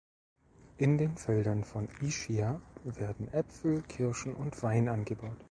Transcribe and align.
In 0.77 0.97
den 0.97 1.15
Feldern 1.15 1.63
von 1.63 1.87
Ischia 2.01 2.59
werden 2.83 3.31
Äpfel, 3.35 3.83
Kirschen 3.83 4.33
und 4.33 4.63
Wein 4.63 4.87
angebaut. 4.89 5.37